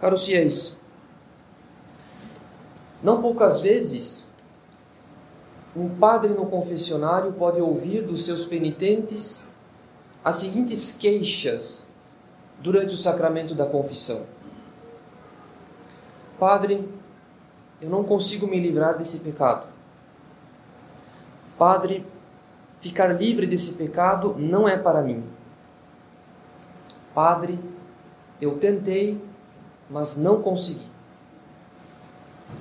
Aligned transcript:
Caros 0.00 0.24
fiéis, 0.24 0.80
não 3.02 3.20
poucas 3.20 3.60
vezes 3.60 4.32
um 5.76 5.88
padre 5.88 6.34
no 6.34 6.46
confessionário 6.46 7.32
pode 7.32 7.60
ouvir 7.60 8.02
dos 8.02 8.24
seus 8.24 8.46
penitentes 8.46 9.48
as 10.24 10.36
seguintes 10.36 10.96
queixas 10.96 11.90
durante 12.58 12.94
o 12.94 12.96
sacramento 12.96 13.54
da 13.54 13.66
confissão: 13.66 14.26
Padre, 16.38 16.88
eu 17.80 17.88
não 17.88 18.04
consigo 18.04 18.46
me 18.46 18.58
livrar 18.58 18.96
desse 18.96 19.20
pecado. 19.20 19.66
Padre, 21.58 22.06
ficar 22.80 23.08
livre 23.08 23.46
desse 23.46 23.74
pecado 23.74 24.34
não 24.38 24.66
é 24.68 24.76
para 24.76 25.02
mim. 25.02 25.24
Padre, 27.14 27.58
eu 28.40 28.58
tentei, 28.58 29.22
mas 29.90 30.16
não 30.16 30.40
consegui. 30.40 30.88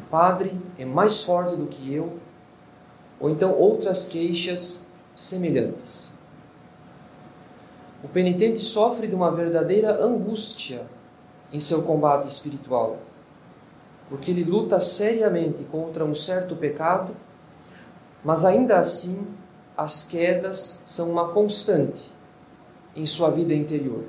Padre 0.09 0.59
é 0.77 0.83
mais 0.83 1.21
forte 1.21 1.55
do 1.55 1.67
que 1.67 1.93
eu, 1.93 2.17
ou 3.19 3.29
então 3.29 3.53
outras 3.53 4.07
queixas 4.07 4.89
semelhantes. 5.15 6.17
O 8.03 8.07
penitente 8.07 8.59
sofre 8.59 9.07
de 9.07 9.13
uma 9.13 9.29
verdadeira 9.29 10.03
angústia 10.03 10.87
em 11.51 11.59
seu 11.59 11.83
combate 11.83 12.27
espiritual, 12.27 12.97
porque 14.09 14.31
ele 14.31 14.43
luta 14.43 14.79
seriamente 14.79 15.63
contra 15.65 16.05
um 16.05 16.15
certo 16.15 16.55
pecado, 16.55 17.15
mas 18.23 18.45
ainda 18.45 18.79
assim 18.79 19.27
as 19.77 20.05
quedas 20.05 20.81
são 20.85 21.11
uma 21.11 21.29
constante 21.29 22.11
em 22.95 23.05
sua 23.05 23.29
vida 23.29 23.53
interior. 23.53 24.05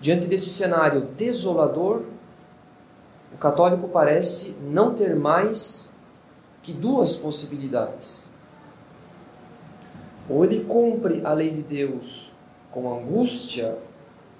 Diante 0.00 0.28
desse 0.28 0.50
cenário 0.50 1.08
desolador, 1.16 2.04
o 3.34 3.36
católico 3.36 3.88
parece 3.88 4.56
não 4.60 4.94
ter 4.94 5.16
mais 5.16 5.96
que 6.62 6.72
duas 6.72 7.16
possibilidades. 7.16 8.32
Ou 10.28 10.44
ele 10.44 10.64
cumpre 10.64 11.20
a 11.24 11.32
lei 11.32 11.50
de 11.50 11.62
Deus 11.62 12.32
com 12.70 12.92
angústia, 12.92 13.78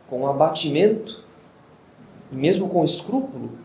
com 0.09 0.27
abatimento, 0.29 1.25
e 2.31 2.37
mesmo 2.37 2.69
com 2.69 2.85
escrúpulo, 2.85 3.59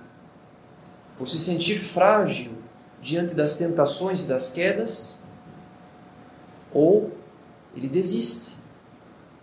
por 1.18 1.28
se 1.28 1.38
sentir 1.38 1.78
frágil 1.78 2.54
diante 3.02 3.36
das 3.36 3.58
tentações 3.58 4.24
e 4.24 4.28
das 4.28 4.50
quedas, 4.50 5.20
ou 6.74 7.12
ele 7.76 7.88
desiste, 7.88 8.58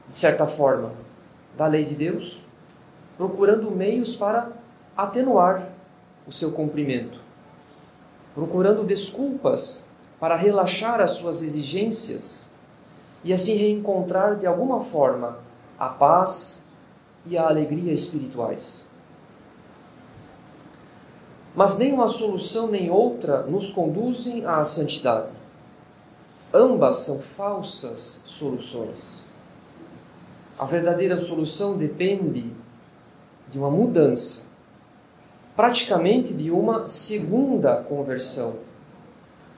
de 0.09 0.17
certa 0.17 0.47
forma, 0.47 0.93
da 1.61 1.67
lei 1.67 1.85
de 1.85 1.95
Deus, 1.95 2.47
procurando 3.19 3.71
meios 3.71 4.17
para 4.17 4.51
atenuar 4.97 5.69
o 6.27 6.33
seu 6.33 6.53
cumprimento, 6.53 7.21
procurando 8.35 8.83
desculpas 8.83 9.87
para 10.19 10.37
relaxar 10.37 11.03
as 11.03 11.11
suas 11.11 11.43
exigências 11.43 12.51
e 13.23 13.31
assim 13.31 13.57
reencontrar 13.57 14.37
de 14.37 14.47
alguma 14.47 14.81
forma 14.83 15.39
a 15.79 15.91
paz 15.91 16.65
e 17.27 17.37
a 17.37 17.47
alegria 17.47 17.93
espirituais. 17.93 18.87
Mas 21.55 21.77
nem 21.77 21.93
uma 21.93 22.09
solução 22.09 22.69
nem 22.69 22.91
outra 22.91 23.43
nos 23.43 23.71
conduzem 23.71 24.47
à 24.47 24.65
santidade. 24.65 25.37
Ambas 26.55 27.01
são 27.01 27.21
falsas 27.21 28.23
soluções. 28.25 29.29
A 30.61 30.67
verdadeira 30.67 31.17
solução 31.17 31.79
depende 31.79 32.53
de 33.49 33.59
uma 33.59 33.71
mudança, 33.71 34.49
praticamente 35.57 36.35
de 36.35 36.51
uma 36.51 36.87
segunda 36.87 37.83
conversão, 37.83 38.57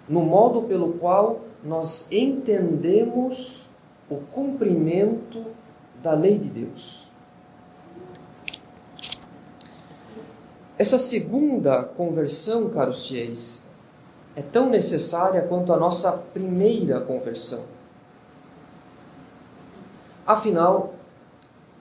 no 0.08 0.20
modo 0.22 0.62
pelo 0.62 0.92
qual 0.92 1.40
nós 1.64 2.06
entendemos 2.12 3.68
o 4.08 4.18
cumprimento 4.18 5.44
da 6.00 6.12
lei 6.12 6.38
de 6.38 6.48
Deus. 6.48 7.10
Essa 10.78 11.00
segunda 11.00 11.82
conversão, 11.82 12.70
caros 12.70 13.08
fiéis, 13.08 13.66
é 14.36 14.40
tão 14.40 14.70
necessária 14.70 15.42
quanto 15.42 15.72
a 15.72 15.76
nossa 15.76 16.12
primeira 16.12 17.00
conversão. 17.00 17.64
Afinal, 20.26 20.94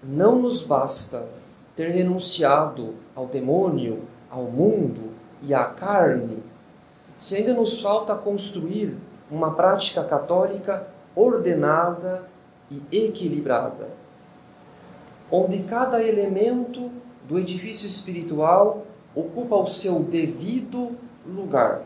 não 0.04 0.42
nos 0.42 0.64
basta 0.64 1.28
ter 1.76 1.90
renunciado 1.90 2.96
ao 3.16 3.28
demônio, 3.28 4.04
ao 4.30 4.44
mundo 4.44 5.12
e 5.44 5.54
à 5.54 5.66
carne, 5.66 6.44
se 7.18 7.38
ainda 7.38 7.54
nos 7.54 7.80
falta 7.80 8.16
construir 8.16 8.98
uma 9.30 9.54
prática 9.54 10.04
católica 10.04 10.88
ordenada 11.16 12.28
e 12.70 12.82
equilibrada, 12.92 13.90
onde 15.30 15.64
cada 15.64 16.02
elemento 16.02 16.92
do 17.28 17.38
edifício 17.38 17.86
espiritual 17.86 18.86
ocupa 19.14 19.56
o 19.56 19.68
seu 19.68 20.00
devido 20.00 20.98
lugar. 21.26 21.84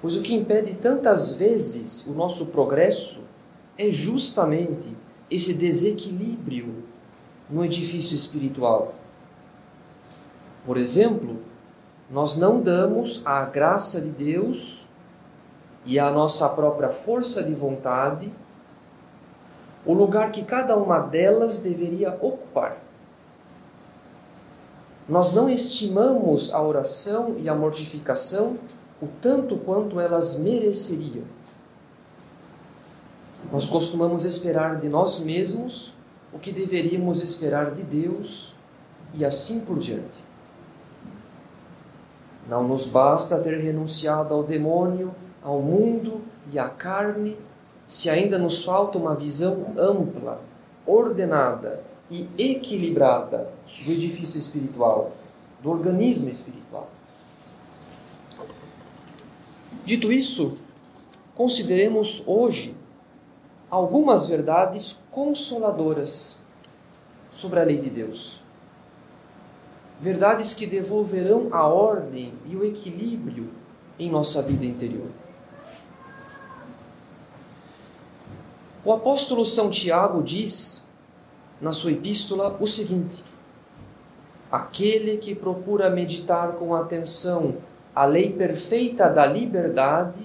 Pois 0.00 0.16
o 0.16 0.22
que 0.22 0.34
impede 0.34 0.74
tantas 0.74 1.34
vezes 1.34 2.06
o 2.06 2.12
nosso 2.12 2.46
progresso 2.46 3.22
é 3.76 3.90
justamente 3.90 4.88
esse 5.30 5.54
desequilíbrio 5.54 6.84
no 7.48 7.64
edifício 7.64 8.14
espiritual. 8.14 8.94
Por 10.64 10.76
exemplo, 10.76 11.38
nós 12.10 12.36
não 12.36 12.60
damos 12.60 13.22
à 13.24 13.44
graça 13.44 14.00
de 14.00 14.10
Deus 14.10 14.86
e 15.84 15.98
à 15.98 16.10
nossa 16.10 16.48
própria 16.48 16.88
força 16.88 17.42
de 17.42 17.54
vontade 17.54 18.32
o 19.84 19.92
lugar 19.92 20.32
que 20.32 20.42
cada 20.42 20.76
uma 20.76 20.98
delas 20.98 21.60
deveria 21.60 22.16
ocupar. 22.22 22.78
Nós 25.06 25.34
não 25.34 25.50
estimamos 25.50 26.54
a 26.54 26.62
oração 26.62 27.36
e 27.38 27.48
a 27.48 27.54
mortificação 27.54 28.56
o 29.02 29.06
tanto 29.20 29.58
quanto 29.58 30.00
elas 30.00 30.38
mereceriam. 30.38 31.24
Nós 33.54 33.70
costumamos 33.70 34.24
esperar 34.24 34.80
de 34.80 34.88
nós 34.88 35.20
mesmos 35.20 35.94
o 36.32 36.40
que 36.40 36.50
deveríamos 36.50 37.22
esperar 37.22 37.70
de 37.70 37.84
Deus 37.84 38.52
e 39.12 39.24
assim 39.24 39.60
por 39.60 39.78
diante. 39.78 40.24
Não 42.48 42.66
nos 42.66 42.88
basta 42.88 43.38
ter 43.38 43.56
renunciado 43.60 44.34
ao 44.34 44.42
demônio, 44.42 45.14
ao 45.40 45.62
mundo 45.62 46.22
e 46.52 46.58
à 46.58 46.68
carne, 46.68 47.38
se 47.86 48.10
ainda 48.10 48.40
nos 48.40 48.64
falta 48.64 48.98
uma 48.98 49.14
visão 49.14 49.72
ampla, 49.78 50.42
ordenada 50.84 51.80
e 52.10 52.28
equilibrada 52.36 53.52
do 53.84 53.92
edifício 53.92 54.36
espiritual, 54.36 55.12
do 55.62 55.70
organismo 55.70 56.28
espiritual. 56.28 56.90
Dito 59.84 60.12
isso, 60.12 60.58
consideremos 61.36 62.20
hoje 62.26 62.82
algumas 63.74 64.28
verdades 64.28 65.00
consoladoras 65.10 66.40
sobre 67.32 67.58
a 67.58 67.64
lei 67.64 67.76
de 67.76 67.90
Deus. 67.90 68.40
Verdades 70.00 70.54
que 70.54 70.64
devolverão 70.64 71.48
a 71.50 71.66
ordem 71.66 72.34
e 72.46 72.54
o 72.54 72.64
equilíbrio 72.64 73.50
em 73.98 74.08
nossa 74.08 74.42
vida 74.42 74.64
interior. 74.64 75.08
O 78.84 78.92
apóstolo 78.92 79.44
São 79.44 79.68
Tiago 79.70 80.22
diz 80.22 80.86
na 81.60 81.72
sua 81.72 81.90
epístola 81.90 82.56
o 82.60 82.68
seguinte: 82.68 83.24
Aquele 84.52 85.16
que 85.16 85.34
procura 85.34 85.90
meditar 85.90 86.52
com 86.52 86.76
atenção 86.76 87.56
a 87.92 88.04
lei 88.04 88.32
perfeita 88.32 89.08
da 89.08 89.26
liberdade 89.26 90.24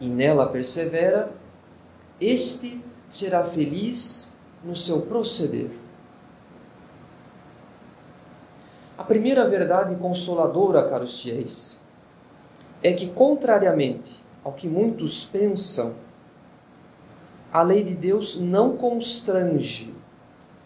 e 0.00 0.06
nela 0.06 0.48
persevera, 0.48 1.39
este 2.20 2.82
será 3.08 3.42
feliz 3.44 4.36
no 4.62 4.76
seu 4.76 5.02
proceder. 5.02 5.70
A 8.98 9.02
primeira 9.02 9.48
verdade 9.48 9.96
consoladora, 9.96 10.88
caros 10.88 11.20
fiéis, 11.20 11.80
é 12.82 12.92
que, 12.92 13.08
contrariamente 13.08 14.20
ao 14.44 14.52
que 14.52 14.68
muitos 14.68 15.24
pensam, 15.24 15.94
a 17.52 17.62
lei 17.62 17.82
de 17.82 17.94
Deus 17.94 18.38
não 18.38 18.76
constrange 18.76 19.94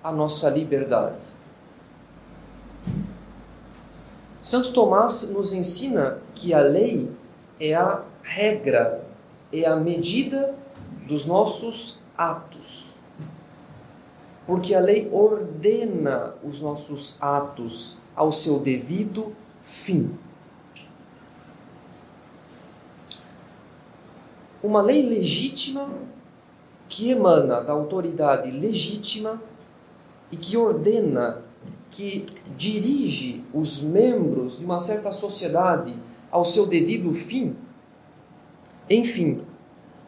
a 0.03 0.13
nossa 0.13 0.51
liberdade. 0.51 1.25
Santo 4.43 4.73
Tomás 4.73 5.31
nos 5.31 5.55
ensina 5.55 6.19
que 6.35 6.53
a 6.53 6.61
lei 6.61 7.11
é 7.59 7.75
a 7.75 8.03
regra, 8.23 9.03
é 9.51 9.65
a 9.65 9.77
medida 9.77 10.55
dos 11.07 11.27
nossos 11.27 11.99
atos. 12.17 12.95
Porque 14.47 14.75
a 14.75 14.81
lei 14.81 15.11
ordena 15.13 16.35
os 16.43 16.61
nossos 16.61 17.17
atos 17.21 17.97
ao 18.15 18.31
seu 18.31 18.59
devido 18.59 19.35
fim. 19.61 20.11
Uma 24.63 24.81
lei 24.81 25.03
legítima 25.03 25.91
que 26.89 27.11
emana 27.11 27.61
da 27.61 27.73
autoridade 27.73 28.51
legítima 28.51 29.43
e 30.31 30.37
que 30.37 30.57
ordena, 30.57 31.43
que 31.91 32.27
dirige 32.57 33.45
os 33.53 33.83
membros 33.83 34.59
de 34.59 34.65
uma 34.65 34.79
certa 34.79 35.13
sociedade 35.13 35.95
ao 36.31 36.45
seu 36.45 36.67
devido 36.67 37.13
fim. 37.13 37.57
Enfim, 38.89 39.43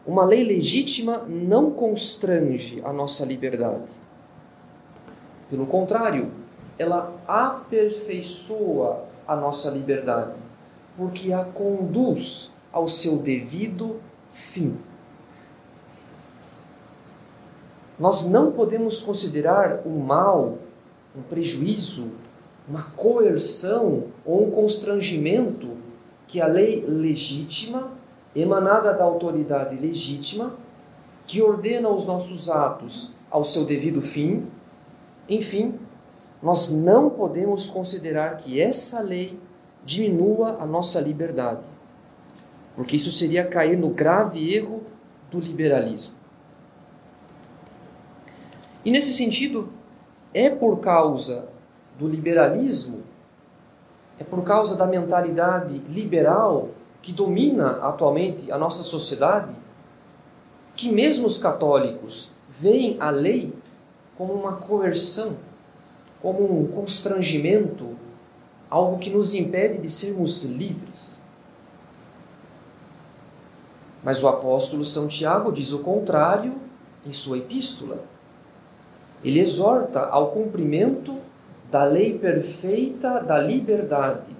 uma 0.07 0.23
lei 0.23 0.41
legítima 0.41 1.25
não 1.27 1.69
constrange 1.69 2.81
a 2.85 2.93
nossa 2.93 3.25
liberdade. 3.25 3.91
Pelo 5.49 5.65
contrário, 5.65 6.31
ela 6.79 7.13
aperfeiçoa 7.27 9.03
a 9.27 9.35
nossa 9.35 9.69
liberdade, 9.69 10.39
porque 10.95 11.33
a 11.33 11.43
conduz 11.43 12.53
ao 12.71 12.87
seu 12.87 13.17
devido 13.17 13.97
fim. 14.29 14.77
Nós 17.99 18.29
não 18.29 18.51
podemos 18.51 19.01
considerar 19.01 19.81
o 19.85 19.89
mal, 19.89 20.59
um 21.17 21.21
prejuízo, 21.21 22.11
uma 22.67 22.83
coerção 22.95 24.05
ou 24.23 24.47
um 24.47 24.51
constrangimento 24.51 25.75
que 26.27 26.39
a 26.39 26.47
lei 26.47 26.85
legítima, 26.85 27.96
emanada 28.41 28.93
da 28.93 29.03
autoridade 29.03 29.75
legítima, 29.75 30.55
que 31.25 31.41
ordena 31.41 31.89
os 31.89 32.05
nossos 32.05 32.49
atos 32.49 33.13
ao 33.29 33.43
seu 33.43 33.65
devido 33.65 34.01
fim, 34.01 34.47
enfim, 35.27 35.77
nós 36.41 36.69
não 36.69 37.09
podemos 37.09 37.69
considerar 37.69 38.37
que 38.37 38.61
essa 38.61 39.01
lei 39.01 39.39
diminua 39.83 40.57
a 40.59 40.65
nossa 40.65 40.99
liberdade, 41.01 41.65
porque 42.75 42.95
isso 42.95 43.11
seria 43.11 43.45
cair 43.45 43.77
no 43.77 43.89
grave 43.89 44.53
erro 44.53 44.83
do 45.31 45.39
liberalismo. 45.39 46.15
E 48.85 48.91
nesse 48.91 49.11
sentido, 49.11 49.69
é 50.33 50.49
por 50.49 50.79
causa 50.79 51.49
do 51.97 52.07
liberalismo, 52.07 53.01
é 54.19 54.23
por 54.23 54.43
causa 54.43 54.77
da 54.77 54.85
mentalidade 54.85 55.79
liberal 55.89 56.69
que 57.01 57.11
domina 57.11 57.77
atualmente 57.77 58.51
a 58.51 58.57
nossa 58.57 58.83
sociedade, 58.83 59.53
que 60.75 60.91
mesmo 60.91 61.27
os 61.27 61.37
católicos 61.37 62.31
veem 62.49 62.97
a 62.99 63.09
lei 63.09 63.53
como 64.17 64.33
uma 64.33 64.53
coerção, 64.53 65.37
como 66.21 66.61
um 66.61 66.67
constrangimento, 66.67 67.95
algo 68.69 68.97
que 68.97 69.09
nos 69.09 69.33
impede 69.33 69.77
de 69.77 69.89
sermos 69.89 70.43
livres. 70.43 71.21
Mas 74.03 74.23
o 74.23 74.27
apóstolo 74.27 74.85
São 74.85 75.07
Tiago 75.07 75.51
diz 75.51 75.71
o 75.71 75.79
contrário 75.79 76.55
em 77.05 77.11
sua 77.11 77.37
epístola. 77.37 78.03
Ele 79.23 79.39
exorta 79.39 80.01
ao 80.05 80.31
cumprimento 80.31 81.17
da 81.71 81.83
lei 81.83 82.17
perfeita 82.17 83.21
da 83.21 83.39
liberdade. 83.39 84.36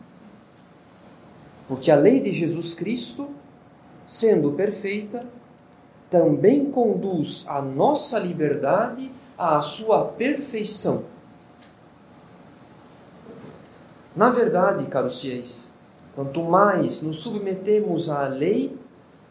Porque 1.68 1.92
a 1.92 1.96
lei 1.96 2.20
de 2.20 2.32
Jesus 2.32 2.74
Cristo, 2.74 3.28
sendo 4.06 4.54
perfeita, 4.54 5.26
também 6.10 6.72
conduz 6.72 7.46
a 7.48 7.62
nossa 7.62 8.18
liberdade 8.18 9.12
à 9.38 9.62
sua 9.62 10.06
perfeição. 10.06 11.04
Na 14.16 14.30
verdade, 14.30 14.86
caros 14.88 15.22
fiéis, 15.22 15.74
quanto 16.16 16.42
mais 16.42 17.02
nos 17.02 17.20
submetemos 17.20 18.10
à 18.10 18.28
lei, 18.28 18.76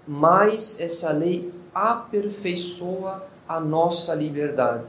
mais 0.07 0.79
essa 0.79 1.11
lei 1.13 1.53
aperfeiçoa 1.75 3.27
a 3.49 3.59
nossa 3.59 4.15
liberdade. 4.15 4.85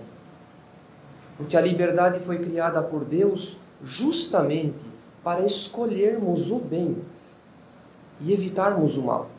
Porque 1.37 1.55
a 1.55 1.61
liberdade 1.61 2.19
foi 2.19 2.39
criada 2.39 2.81
por 2.81 3.05
Deus 3.05 3.57
justamente 3.81 4.85
para 5.23 5.45
escolhermos 5.45 6.51
o 6.51 6.59
bem 6.59 6.97
e 8.19 8.33
evitarmos 8.33 8.97
o 8.97 9.03
mal. 9.03 9.29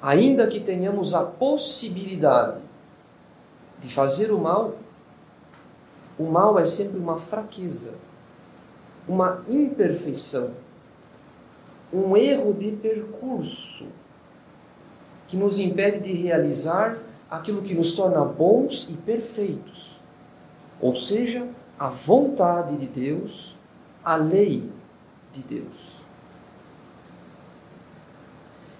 Ainda 0.00 0.48
que 0.48 0.60
tenhamos 0.60 1.14
a 1.14 1.24
possibilidade 1.24 2.60
de 3.80 3.92
fazer 3.92 4.32
o 4.32 4.38
mal, 4.38 4.74
o 6.18 6.24
mal 6.24 6.58
é 6.58 6.64
sempre 6.64 6.98
uma 6.98 7.18
fraqueza, 7.18 7.94
uma 9.06 9.42
imperfeição, 9.48 10.52
um 11.92 12.16
erro 12.16 12.52
de 12.52 12.72
percurso 12.72 13.86
que 15.28 15.36
nos 15.36 15.58
impede 15.58 16.00
de 16.00 16.12
realizar 16.12 16.98
aquilo 17.30 17.62
que 17.62 17.74
nos 17.74 17.94
torna 17.94 18.24
bons 18.24 18.90
e 18.90 18.94
perfeitos, 18.94 20.00
ou 20.80 20.94
seja, 20.94 21.48
a 21.78 21.88
vontade 21.88 22.76
de 22.76 22.86
Deus, 22.86 23.56
a 24.04 24.16
lei 24.16 24.70
de 25.32 25.42
Deus. 25.42 26.01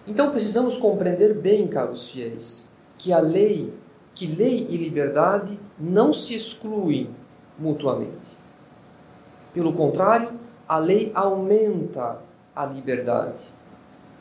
Então 0.06 0.30
precisamos 0.30 0.78
compreender 0.78 1.34
bem, 1.34 1.68
caros 1.68 2.10
fiéis, 2.10 2.68
que 2.98 3.12
a 3.12 3.20
lei, 3.20 3.72
que 4.14 4.26
lei 4.26 4.66
e 4.68 4.76
liberdade 4.76 5.58
não 5.78 6.12
se 6.12 6.34
excluem 6.34 7.10
mutuamente. 7.58 8.36
Pelo 9.54 9.72
contrário, 9.72 10.30
a 10.68 10.78
lei 10.78 11.12
aumenta 11.14 12.18
a 12.54 12.66
liberdade, 12.66 13.44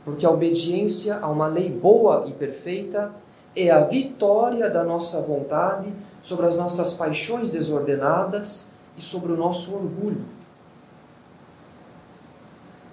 porque 0.06 0.26
a 0.26 0.30
obediência 0.30 1.18
a 1.18 1.30
uma 1.30 1.48
lei 1.48 1.70
boa 1.70 2.28
e 2.28 2.34
perfeita 2.34 3.12
é 3.56 3.70
a 3.72 3.82
vitória 3.82 4.70
da 4.70 4.84
nossa 4.84 5.22
vontade 5.22 5.92
sobre 6.22 6.46
as 6.46 6.58
nossas 6.58 6.94
paixões 6.94 7.52
desordenadas 7.52 8.72
e 8.96 9.02
sobre 9.02 9.32
o 9.32 9.38
nosso 9.38 9.76
orgulho. 9.76 10.26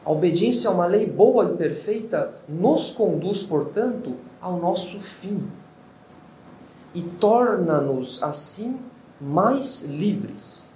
A 0.08 0.10
obediência 0.10 0.70
a 0.70 0.72
uma 0.72 0.86
lei 0.86 1.04
boa 1.04 1.52
e 1.52 1.56
perfeita 1.58 2.32
nos 2.48 2.92
conduz, 2.92 3.42
portanto, 3.42 4.14
ao 4.40 4.56
nosso 4.56 4.98
fim 5.00 5.46
e 6.94 7.02
torna-nos 7.02 8.22
assim 8.22 8.80
mais 9.20 9.82
livres 9.82 10.72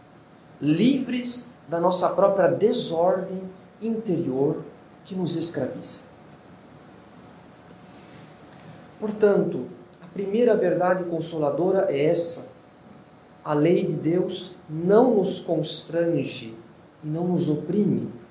livres 0.60 1.54
da 1.66 1.80
nossa 1.80 2.10
própria 2.10 2.48
desordem 2.48 3.42
interior 3.80 4.62
que 5.06 5.14
nos 5.14 5.34
escraviza. 5.34 6.02
Portanto, 9.00 9.66
a 10.02 10.06
primeira 10.08 10.54
verdade 10.54 11.04
consoladora 11.04 11.86
é 11.88 12.04
essa. 12.04 12.50
A 13.42 13.54
lei 13.54 13.86
de 13.86 13.94
Deus 13.94 14.56
não 14.68 15.14
nos 15.14 15.40
constrange 15.40 16.54
e 17.02 17.06
não 17.06 17.28
nos 17.28 17.48
oprime. 17.48 18.21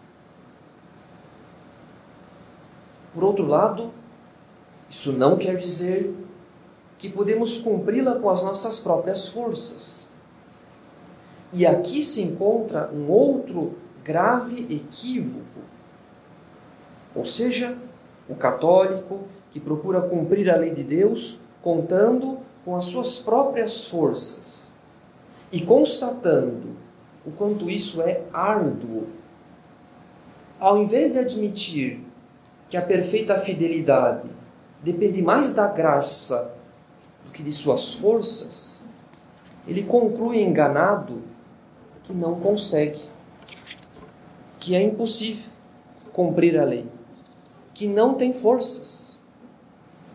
Por 3.13 3.23
outro 3.23 3.45
lado, 3.45 3.91
isso 4.89 5.13
não 5.13 5.37
quer 5.37 5.57
dizer 5.57 6.13
que 6.97 7.09
podemos 7.09 7.57
cumpri-la 7.57 8.19
com 8.19 8.29
as 8.29 8.43
nossas 8.43 8.79
próprias 8.79 9.27
forças. 9.27 10.07
E 11.51 11.65
aqui 11.65 12.01
se 12.01 12.21
encontra 12.21 12.89
um 12.93 13.09
outro 13.09 13.75
grave 14.03 14.67
equívoco. 14.69 15.61
Ou 17.15 17.25
seja, 17.25 17.77
o 18.29 18.35
católico 18.35 19.21
que 19.51 19.59
procura 19.59 20.01
cumprir 20.01 20.49
a 20.49 20.55
lei 20.55 20.71
de 20.71 20.83
Deus 20.83 21.41
contando 21.61 22.39
com 22.63 22.75
as 22.75 22.85
suas 22.85 23.19
próprias 23.19 23.87
forças 23.87 24.71
e 25.51 25.61
constatando 25.61 26.75
o 27.25 27.31
quanto 27.31 27.69
isso 27.69 28.01
é 28.01 28.23
árduo. 28.31 29.07
Ao 30.59 30.77
invés 30.77 31.13
de 31.13 31.19
admitir 31.19 32.10
que 32.71 32.77
a 32.77 32.81
perfeita 32.81 33.37
fidelidade 33.37 34.29
depende 34.81 35.21
mais 35.21 35.53
da 35.53 35.67
graça 35.67 36.53
do 37.25 37.31
que 37.31 37.43
de 37.43 37.51
suas 37.51 37.95
forças, 37.95 38.81
ele 39.67 39.83
conclui 39.83 40.41
enganado 40.41 41.21
que 42.01 42.13
não 42.13 42.39
consegue, 42.39 43.01
que 44.57 44.73
é 44.73 44.81
impossível 44.81 45.51
cumprir 46.13 46.57
a 46.57 46.63
lei, 46.63 46.87
que 47.73 47.87
não 47.87 48.13
tem 48.13 48.33
forças, 48.33 49.19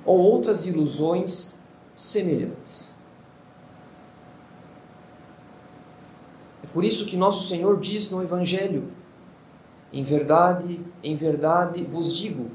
ou 0.02 0.18
outras 0.18 0.66
ilusões 0.66 1.60
semelhantes. 1.94 2.96
É 6.64 6.66
por 6.68 6.82
isso 6.84 7.04
que 7.04 7.18
nosso 7.18 7.48
Senhor 7.48 7.78
diz 7.78 8.10
no 8.10 8.22
Evangelho: 8.22 8.90
Em 9.92 10.02
verdade, 10.02 10.80
em 11.02 11.14
verdade 11.14 11.82
vos 11.84 12.16
digo, 12.16 12.50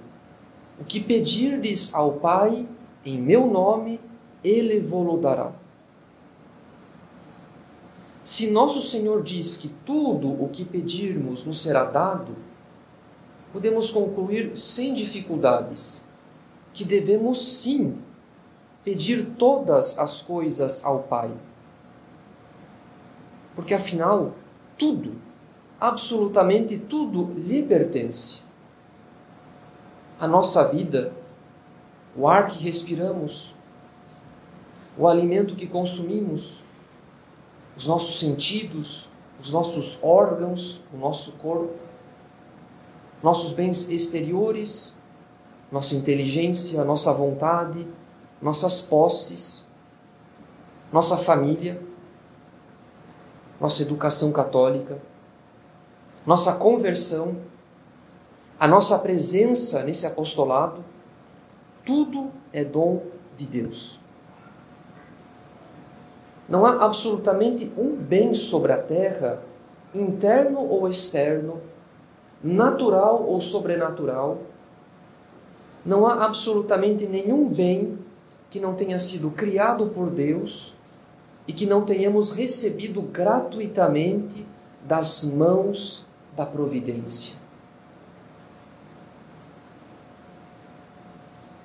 o 0.79 0.83
que 0.83 0.99
pedirdes 0.99 1.93
ao 1.93 2.13
Pai 2.13 2.67
em 3.05 3.19
meu 3.19 3.47
nome, 3.47 3.99
Ele 4.43 4.79
vos 4.79 5.19
dará. 5.21 5.51
Se 8.21 8.51
nosso 8.51 8.81
Senhor 8.87 9.23
diz 9.23 9.57
que 9.57 9.69
tudo 9.85 10.29
o 10.29 10.49
que 10.49 10.63
pedirmos 10.63 11.45
nos 11.45 11.63
será 11.63 11.85
dado, 11.85 12.35
podemos 13.51 13.89
concluir 13.89 14.55
sem 14.55 14.93
dificuldades 14.93 16.05
que 16.73 16.85
devemos 16.85 17.41
sim 17.59 17.97
pedir 18.83 19.25
todas 19.37 19.97
as 19.97 20.21
coisas 20.21 20.85
ao 20.85 20.99
Pai. 20.99 21.31
Porque 23.55 23.73
afinal, 23.73 24.33
tudo, 24.77 25.15
absolutamente 25.81 26.77
tudo, 26.77 27.33
lhe 27.39 27.63
pertence. 27.63 28.43
A 30.19 30.27
nossa 30.27 30.67
vida, 30.67 31.11
o 32.15 32.27
ar 32.27 32.47
que 32.47 32.63
respiramos, 32.63 33.55
o 34.95 35.07
alimento 35.07 35.55
que 35.55 35.65
consumimos, 35.65 36.63
os 37.75 37.87
nossos 37.87 38.19
sentidos, 38.19 39.09
os 39.41 39.51
nossos 39.51 39.97
órgãos, 40.03 40.83
o 40.93 40.97
nosso 40.97 41.31
corpo, 41.33 41.73
nossos 43.23 43.53
bens 43.53 43.89
exteriores, 43.89 44.99
nossa 45.71 45.95
inteligência, 45.95 46.83
nossa 46.83 47.11
vontade, 47.11 47.87
nossas 48.39 48.83
posses, 48.83 49.65
nossa 50.93 51.17
família, 51.17 51.81
nossa 53.59 53.81
educação 53.81 54.31
católica, 54.31 55.01
nossa 56.25 56.53
conversão, 56.55 57.35
a 58.59 58.67
nossa 58.67 58.99
presença 58.99 59.83
nesse 59.83 60.05
apostolado, 60.05 60.83
tudo 61.85 62.31
é 62.53 62.63
dom 62.63 63.01
de 63.35 63.47
Deus. 63.47 63.99
Não 66.47 66.65
há 66.65 66.85
absolutamente 66.85 67.71
um 67.77 67.95
bem 67.95 68.33
sobre 68.33 68.71
a 68.71 68.77
terra, 68.77 69.41
interno 69.95 70.59
ou 70.59 70.87
externo, 70.87 71.61
natural 72.43 73.23
ou 73.25 73.41
sobrenatural. 73.41 74.39
Não 75.85 76.05
há 76.05 76.25
absolutamente 76.25 77.07
nenhum 77.07 77.47
bem 77.47 77.97
que 78.49 78.59
não 78.59 78.75
tenha 78.75 78.99
sido 78.99 79.31
criado 79.31 79.87
por 79.87 80.09
Deus 80.09 80.75
e 81.47 81.53
que 81.53 81.65
não 81.65 81.83
tenhamos 81.83 82.33
recebido 82.33 83.01
gratuitamente 83.01 84.45
das 84.85 85.23
mãos 85.23 86.05
da 86.35 86.45
providência. 86.45 87.39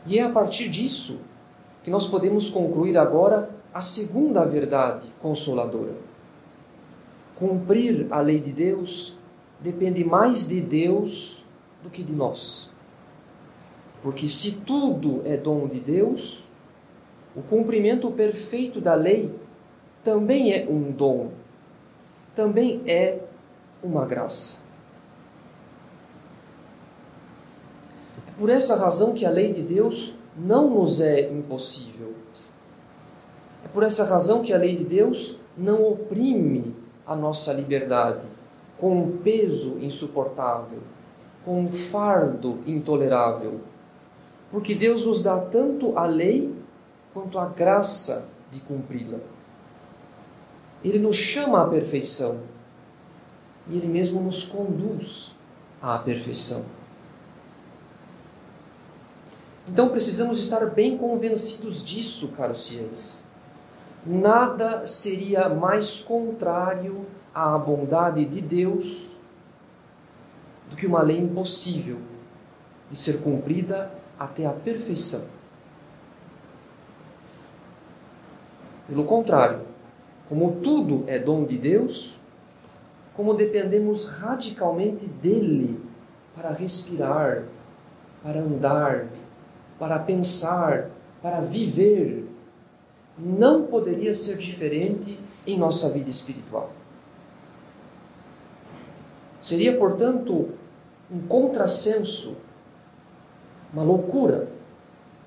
E 0.07 0.19
é 0.19 0.23
a 0.23 0.31
partir 0.31 0.69
disso 0.69 1.19
que 1.83 1.91
nós 1.91 2.09
podemos 2.09 2.49
concluir 2.49 2.97
agora 2.97 3.51
a 3.75 3.81
segunda 3.81 4.45
verdade 4.45 5.09
consoladora. 5.21 5.95
Cumprir 7.37 8.07
a 8.11 8.21
lei 8.21 8.39
de 8.39 8.53
Deus 8.53 9.17
depende 9.61 10.05
mais 10.05 10.47
de 10.47 10.61
Deus 10.61 11.45
do 11.83 11.91
que 11.91 12.03
de 12.03 12.13
nós. 12.13 12.71
Porque 14.03 14.29
se 14.29 14.61
tudo 14.61 15.23
é 15.25 15.37
dom 15.37 15.67
de 15.67 15.81
Deus, 15.81 16.47
o 17.35 17.43
cumprimento 17.43 18.11
perfeito 18.11 18.81
da 18.81 18.95
lei 18.95 19.35
também 20.03 20.53
é 20.53 20.67
um 20.71 20.93
dom, 20.93 21.33
também 22.35 22.81
é 22.87 23.21
uma 23.87 24.05
graça. 24.05 24.61
É 28.27 28.39
por 28.39 28.51
essa 28.51 28.77
razão 28.77 29.13
que 29.13 29.25
a 29.25 29.31
lei 29.31 29.53
de 29.53 29.63
Deus 29.63 30.15
não 30.37 30.71
nos 30.71 31.01
é 31.01 31.31
impossível. 31.31 32.15
É 33.65 33.69
por 33.69 33.83
essa 33.83 34.05
razão 34.05 34.43
que 34.43 34.53
a 34.53 34.59
lei 34.59 34.77
de 34.77 34.85
Deus 34.85 35.41
não 35.57 35.89
oprime 35.89 36.75
a 37.07 37.17
nossa 37.17 37.53
liberdade 37.53 38.27
com 38.79 38.97
um 38.97 39.17
peso 39.19 39.79
insuportável, 39.81 40.79
com 41.45 41.63
um 41.63 41.73
fardo 41.73 42.61
intolerável. 42.67 43.61
Porque 44.51 44.75
Deus 44.75 45.07
nos 45.07 45.23
dá 45.23 45.39
tanto 45.39 45.97
a 45.99 46.07
lei 46.07 46.55
quanto 47.13 47.39
a 47.39 47.47
graça 47.47 48.29
de 48.53 48.61
cumpri-la. 48.61 49.19
Ele 50.85 50.99
nos 50.99 51.17
chama 51.17 51.63
à 51.63 51.67
perfeição 51.67 52.41
e 53.69 53.77
Ele 53.77 53.89
mesmo 53.89 54.21
nos 54.21 54.45
conduz 54.45 55.35
à 55.81 55.99
perfeição. 55.99 56.65
Então 59.69 59.89
precisamos 59.89 60.39
estar 60.39 60.65
bem 60.67 60.97
convencidos 60.97 61.85
disso, 61.85 62.29
caros 62.29 62.69
fiéis. 62.69 63.25
Nada 64.05 64.87
seria 64.87 65.49
mais 65.49 65.99
contrário 65.99 67.05
à 67.35 67.59
bondade 67.59 68.25
de 68.25 68.41
Deus 68.41 69.17
do 70.71 70.77
que 70.77 70.87
uma 70.87 71.03
lei 71.03 71.19
impossível 71.19 71.99
de 72.89 72.97
ser 72.97 73.21
cumprida 73.23 73.93
até 74.19 74.47
a 74.47 74.53
perfeição. 74.53 75.27
Pelo 78.87 79.05
contrário, 79.05 79.63
como 80.29 80.61
tudo 80.61 81.03
é 81.09 81.19
dom 81.19 81.45
de 81.45 81.59
Deus, 81.59 82.19
como 83.17 83.33
dependemos 83.33 84.09
radicalmente 84.19 85.07
dele 85.07 85.81
para 86.35 86.51
respirar, 86.51 87.45
para 88.23 88.41
andar, 88.41 89.07
para 89.79 89.99
pensar, 89.99 90.91
para 91.23 91.41
viver, 91.41 92.29
não 93.19 93.67
poderia 93.67 94.13
ser 94.13 94.37
diferente 94.37 95.19
em 95.47 95.59
nossa 95.59 95.89
vida 95.89 96.11
espiritual. 96.11 96.71
Seria, 99.41 99.79
portanto, 99.79 100.51
um 101.11 101.21
contrassenso, 101.27 102.37
uma 103.73 103.83
loucura, 103.83 104.49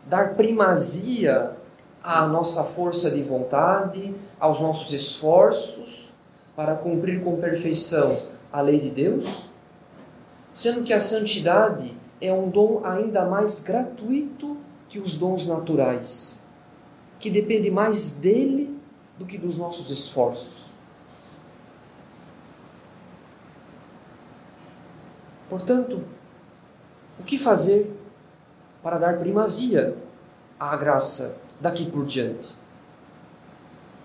dar 0.06 0.36
primazia 0.36 1.58
à 2.04 2.28
nossa 2.28 2.64
força 2.64 3.10
de 3.10 3.24
vontade, 3.24 4.14
aos 4.40 4.62
nossos 4.62 4.94
esforços 4.94 6.14
para 6.60 6.76
cumprir 6.76 7.24
com 7.24 7.40
perfeição 7.40 8.22
a 8.52 8.60
lei 8.60 8.82
de 8.82 8.90
Deus, 8.90 9.50
sendo 10.52 10.84
que 10.84 10.92
a 10.92 11.00
santidade 11.00 11.98
é 12.20 12.34
um 12.34 12.50
dom 12.50 12.82
ainda 12.84 13.24
mais 13.24 13.62
gratuito 13.62 14.58
que 14.90 15.00
os 15.00 15.16
dons 15.16 15.48
naturais, 15.48 16.44
que 17.18 17.32
depende 17.32 17.72
mais 17.72 18.12
dele 18.12 18.78
do 19.18 19.26
que 19.26 19.38
dos 19.38 19.58
nossos 19.58 19.90
esforços. 19.90 20.74
Portanto, 25.50 26.04
o 27.18 27.24
que 27.24 27.38
fazer 27.38 27.90
para 28.84 28.98
dar 28.98 29.18
primazia 29.18 29.96
à 30.60 30.76
graça 30.76 31.38
daqui 31.62 31.90
por 31.90 32.06
diante? 32.06 32.54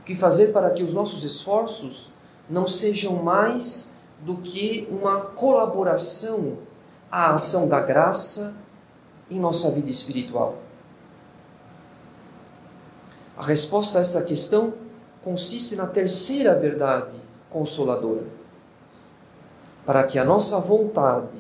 O 0.03 0.05
que 0.05 0.15
fazer 0.15 0.53
para 0.53 0.71
que 0.71 0.85
os 0.85 0.95
nossos 0.95 1.25
esforços 1.25 2.15
não 2.49 2.69
sejam 2.69 3.23
mais 3.23 3.95
do 4.21 4.37
que 4.39 4.89
uma 4.91 5.21
colaboração 5.21 6.59
à 7.11 7.35
ação 7.35 7.69
da 7.69 7.81
graça 7.81 8.55
em 9.31 9.39
nossa 9.39 9.71
vida 9.71 9.91
espiritual? 9.91 10.59
A 13.37 13.43
resposta 13.43 13.99
a 13.99 14.01
esta 14.01 14.23
questão 14.23 14.75
consiste 15.23 15.75
na 15.75 15.87
terceira 15.87 16.55
verdade 16.55 17.17
consoladora. 17.51 18.27
Para 19.85 20.05
que 20.05 20.19
a 20.19 20.25
nossa 20.25 20.61
vontade 20.61 21.37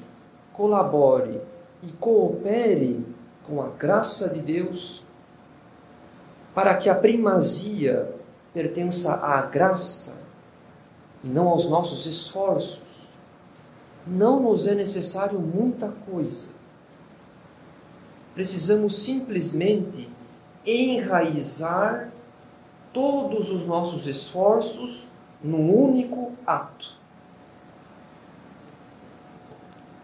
colabore 0.53 1.41
e 1.83 1.93
coopere 1.93 3.05
com 3.47 3.63
a 3.63 3.69
graça 3.69 4.31
de 4.31 4.41
Deus, 4.41 5.05
para 6.55 6.75
que 6.77 6.89
a 6.89 6.95
primazia 6.95 8.15
pertença 8.53 9.17
à 9.17 9.43
graça 9.43 10.24
e 11.25 11.29
não 11.29 11.49
aos 11.49 11.71
nossos 11.71 12.05
esforços, 12.05 13.09
não 14.07 14.41
nos 14.41 14.67
é 14.67 14.75
necessário 14.75 15.41
muita 15.41 15.89
coisa. 15.89 16.53
Precisamos 18.35 19.03
simplesmente 19.03 20.11
enraizar 20.67 22.13
todos 22.93 23.51
os 23.51 23.67
nossos 23.67 24.07
esforços 24.07 25.09
num 25.43 25.75
único 25.75 26.33
ato. 26.47 26.95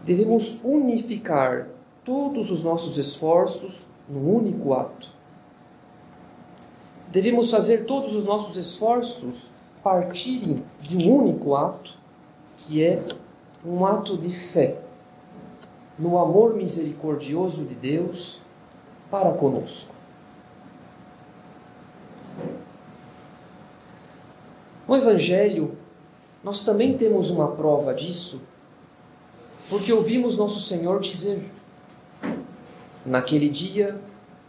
Devemos 0.02 0.58
unificar 0.64 1.68
todos 2.02 2.50
os 2.50 2.64
nossos 2.64 2.96
esforços 2.96 3.86
num 4.08 4.34
único 4.34 4.72
ato. 4.72 5.08
Devemos 7.08 7.50
fazer 7.50 7.84
todos 7.84 8.14
os 8.14 8.24
nossos 8.24 8.56
esforços 8.56 9.50
partirem 9.82 10.62
de 10.80 10.96
um 10.96 11.14
único 11.14 11.54
ato, 11.54 11.96
que 12.56 12.84
é 12.84 13.02
um 13.64 13.84
ato 13.84 14.16
de 14.16 14.30
fé 14.30 14.78
no 15.98 16.18
amor 16.18 16.54
misericordioso 16.54 17.64
de 17.64 17.74
Deus 17.74 18.42
para 19.10 19.32
conosco. 19.32 19.94
No 24.88 24.96
Evangelho, 24.96 25.76
nós 26.42 26.64
também 26.64 26.96
temos 26.96 27.30
uma 27.30 27.48
prova 27.52 27.94
disso, 27.94 28.40
porque 29.68 29.92
ouvimos 29.92 30.36
Nosso 30.36 30.60
Senhor 30.60 31.00
dizer: 31.00 31.48
Naquele 33.04 33.48
dia 33.48 34.00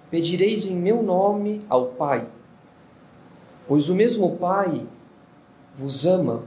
pedireis 0.09 0.67
em 0.67 0.77
meu 0.77 1.03
nome 1.03 1.63
ao 1.69 1.87
Pai, 1.87 2.27
pois 3.67 3.89
o 3.89 3.95
mesmo 3.95 4.37
Pai 4.37 4.85
vos 5.73 6.05
ama, 6.05 6.43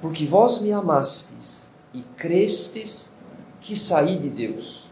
porque 0.00 0.24
vós 0.24 0.60
me 0.60 0.72
amastes 0.72 1.72
e 1.92 2.02
crestes 2.02 3.16
que 3.60 3.74
saí 3.74 4.18
de 4.18 4.28
Deus. 4.28 4.90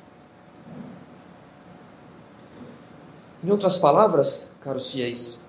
Em 3.43 3.51
outras 3.51 3.77
palavras, 3.77 4.51
caros 4.61 4.91
fiéis, 4.91 5.45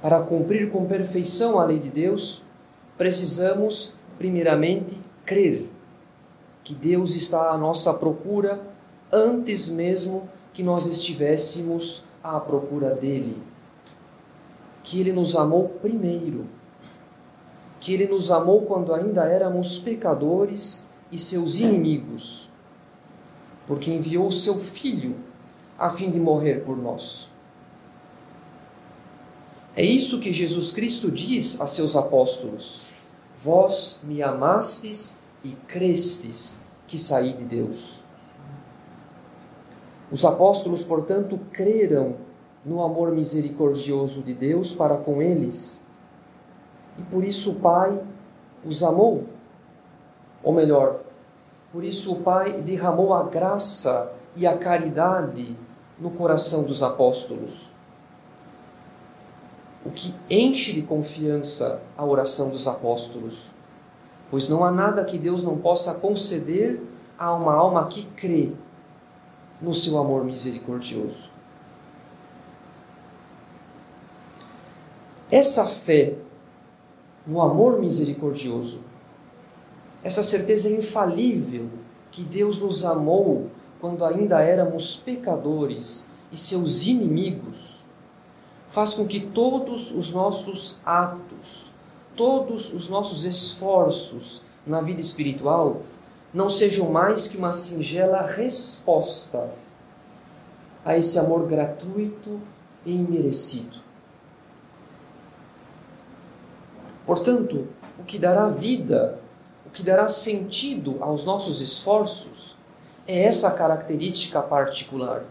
para 0.00 0.20
cumprir 0.20 0.70
com 0.72 0.86
perfeição 0.86 1.60
a 1.60 1.64
lei 1.64 1.78
de 1.78 1.88
Deus, 1.88 2.42
precisamos, 2.98 3.94
primeiramente, 4.18 5.00
crer 5.24 5.70
que 6.64 6.74
Deus 6.74 7.14
está 7.14 7.52
à 7.52 7.58
nossa 7.58 7.94
procura 7.94 8.60
antes 9.12 9.68
mesmo 9.68 10.28
que 10.52 10.62
nós 10.62 10.86
estivéssemos 10.86 12.04
à 12.22 12.40
procura 12.40 12.94
dele. 12.94 13.40
Que 14.82 15.00
ele 15.00 15.12
nos 15.12 15.36
amou 15.36 15.68
primeiro. 15.68 16.46
Que 17.80 17.94
ele 17.94 18.06
nos 18.06 18.30
amou 18.30 18.62
quando 18.62 18.94
ainda 18.94 19.24
éramos 19.24 19.78
pecadores 19.78 20.90
e 21.10 21.18
seus 21.18 21.58
inimigos. 21.58 22.48
Porque 23.66 23.90
enviou 23.90 24.26
o 24.26 24.32
seu 24.32 24.58
filho 24.58 25.16
a 25.78 25.90
fim 25.90 26.10
de 26.10 26.18
morrer 26.18 26.64
por 26.64 26.76
nós. 26.76 27.30
É 29.74 29.82
isso 29.84 30.20
que 30.20 30.32
Jesus 30.32 30.72
Cristo 30.72 31.10
diz 31.10 31.60
a 31.60 31.66
seus 31.66 31.96
apóstolos: 31.96 32.82
Vós 33.36 34.00
me 34.02 34.22
amastes 34.22 35.20
e 35.42 35.50
crestes 35.50 36.60
que 36.86 36.98
saí 36.98 37.32
de 37.32 37.44
Deus. 37.44 38.00
Os 40.10 40.26
apóstolos, 40.26 40.84
portanto, 40.84 41.40
creram 41.50 42.16
no 42.64 42.82
amor 42.82 43.10
misericordioso 43.12 44.22
de 44.22 44.34
Deus 44.34 44.72
para 44.72 44.96
com 44.96 45.20
eles. 45.20 45.82
E 46.98 47.02
por 47.02 47.24
isso 47.24 47.52
o 47.52 47.54
Pai 47.56 48.00
os 48.64 48.82
amou. 48.82 49.24
Ou 50.42 50.52
melhor, 50.52 51.00
por 51.72 51.84
isso 51.84 52.12
o 52.12 52.20
Pai 52.20 52.60
derramou 52.60 53.14
a 53.14 53.24
graça 53.24 54.12
e 54.36 54.46
a 54.46 54.56
caridade 54.56 55.56
no 55.98 56.10
coração 56.10 56.64
dos 56.64 56.82
apóstolos 56.82 57.72
o 59.84 59.90
que 59.90 60.14
enche 60.30 60.72
de 60.72 60.82
confiança 60.82 61.82
a 61.96 62.04
oração 62.04 62.50
dos 62.50 62.68
apóstolos. 62.68 63.50
Pois 64.30 64.48
não 64.48 64.64
há 64.64 64.70
nada 64.70 65.04
que 65.04 65.18
Deus 65.18 65.44
não 65.44 65.58
possa 65.58 65.94
conceder 65.94 66.80
a 67.18 67.32
uma 67.34 67.52
alma 67.52 67.86
que 67.86 68.04
crê 68.16 68.52
no 69.60 69.74
seu 69.74 69.98
amor 69.98 70.24
misericordioso. 70.24 71.30
Essa 75.32 75.64
fé 75.64 76.12
no 77.26 77.40
amor 77.40 77.80
misericordioso, 77.80 78.80
essa 80.04 80.22
certeza 80.22 80.68
infalível 80.70 81.70
que 82.10 82.22
Deus 82.22 82.60
nos 82.60 82.84
amou 82.84 83.48
quando 83.80 84.04
ainda 84.04 84.42
éramos 84.42 84.96
pecadores 84.96 86.12
e 86.30 86.36
seus 86.36 86.86
inimigos, 86.86 87.82
faz 88.68 88.92
com 88.92 89.06
que 89.06 89.20
todos 89.20 89.90
os 89.90 90.12
nossos 90.12 90.82
atos, 90.84 91.72
todos 92.14 92.70
os 92.70 92.90
nossos 92.90 93.24
esforços 93.24 94.42
na 94.66 94.82
vida 94.82 95.00
espiritual 95.00 95.80
não 96.34 96.50
sejam 96.50 96.90
mais 96.90 97.28
que 97.28 97.38
uma 97.38 97.54
singela 97.54 98.26
resposta 98.26 99.50
a 100.84 100.94
esse 100.94 101.18
amor 101.18 101.46
gratuito 101.46 102.38
e 102.84 102.94
imerecido. 102.94 103.91
Portanto, 107.06 107.68
o 107.98 108.04
que 108.04 108.18
dará 108.18 108.48
vida, 108.48 109.18
o 109.66 109.70
que 109.70 109.82
dará 109.82 110.08
sentido 110.08 110.96
aos 111.00 111.24
nossos 111.24 111.60
esforços 111.60 112.56
é 113.06 113.24
essa 113.24 113.50
característica 113.50 114.40
particular 114.40 115.24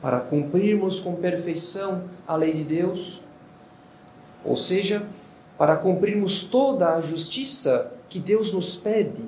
para 0.00 0.20
cumprirmos 0.20 1.00
com 1.00 1.14
perfeição 1.14 2.04
a 2.26 2.34
lei 2.34 2.52
de 2.52 2.64
Deus, 2.64 3.22
ou 4.44 4.56
seja, 4.56 5.06
para 5.58 5.76
cumprirmos 5.76 6.44
toda 6.44 6.94
a 6.94 7.00
justiça 7.00 7.92
que 8.08 8.18
Deus 8.18 8.52
nos 8.52 8.76
pede, 8.76 9.24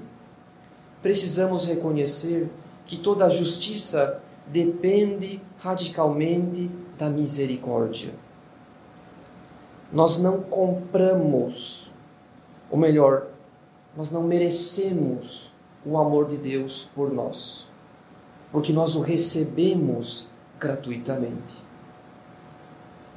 precisamos 1.02 1.66
reconhecer 1.66 2.50
que 2.86 2.96
toda 2.96 3.26
a 3.26 3.30
justiça 3.30 4.22
depende 4.46 5.40
radicalmente 5.58 6.70
da 6.98 7.10
misericórdia. 7.10 8.14
Nós 9.92 10.18
não 10.18 10.40
compramos, 10.40 11.92
ou 12.70 12.78
melhor, 12.78 13.26
nós 13.94 14.10
não 14.10 14.22
merecemos 14.22 15.52
o 15.84 15.98
amor 15.98 16.28
de 16.28 16.38
Deus 16.38 16.90
por 16.94 17.12
nós, 17.12 17.68
porque 18.50 18.72
nós 18.72 18.96
o 18.96 19.02
recebemos 19.02 20.30
gratuitamente. 20.58 21.62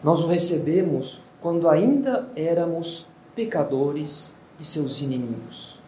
Nós 0.03 0.21
o 0.21 0.27
recebemos 0.27 1.23
quando 1.41 1.69
ainda 1.69 2.27
éramos 2.35 3.07
pecadores 3.33 4.37
e 4.59 4.63
seus 4.65 5.01
inimigos. 5.01 5.79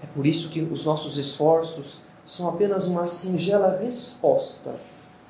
É 0.00 0.06
por 0.06 0.24
isso 0.24 0.50
que 0.50 0.60
os 0.60 0.84
nossos 0.84 1.18
esforços 1.18 2.02
são 2.24 2.48
apenas 2.48 2.86
uma 2.86 3.04
singela 3.04 3.76
resposta 3.76 4.76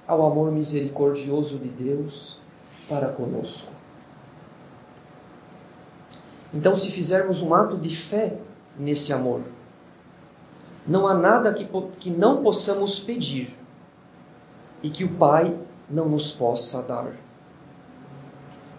ao 0.07 0.27
amor 0.27 0.53
misericordioso 0.53 1.59
de 1.59 1.69
Deus 1.69 2.42
para 2.89 3.09
conosco. 3.09 3.73
Então, 6.53 6.77
se 6.77 6.91
fizermos 6.91 7.43
um 7.43 7.55
ato 7.55 7.77
de 7.77 7.95
fé 7.95 8.37
nesse 8.79 9.13
amor, 9.13 9.43
não 10.87 11.07
há 11.07 11.15
nada 11.15 11.53
que, 11.55 11.69
que 11.99 12.11
não 12.11 12.43
possamos 12.43 12.99
pedir 12.99 13.57
e 14.83 14.91
que 14.91 15.05
o 15.05 15.15
Pai 15.15 15.59
não 15.89 16.09
nos 16.09 16.33
possa 16.33 16.83
dar. 16.83 17.13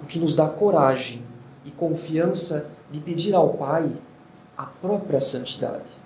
O 0.02 0.06
que 0.06 0.20
nos 0.20 0.36
dá 0.36 0.50
coragem 0.50 1.26
e 1.64 1.72
confiança 1.72 2.70
de 2.92 3.00
pedir 3.00 3.34
ao 3.34 3.54
Pai 3.54 3.92
a 4.58 4.66
própria 4.66 5.22
santidade. 5.22 6.04